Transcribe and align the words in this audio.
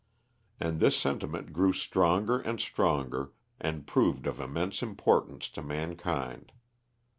And 0.59 0.79
this 0.79 0.97
sentiment 0.97 1.53
grew 1.53 1.71
stronger 1.73 2.39
and 2.39 2.59
stronger, 2.59 3.33
and 3.59 3.85
proved 3.85 4.25
of 4.25 4.39
immense 4.41 4.81
importance 4.81 5.47
to 5.49 5.61
mankind. 5.61 6.51